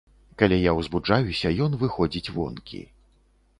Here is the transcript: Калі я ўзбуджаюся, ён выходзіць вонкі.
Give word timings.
Калі 0.41 0.55
я 0.57 0.71
ўзбуджаюся, 0.77 1.53
ён 1.67 1.77
выходзіць 1.83 2.33
вонкі. 2.41 2.83